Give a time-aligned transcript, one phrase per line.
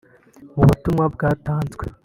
[0.55, 1.83] Mu butumwa bwatanzwe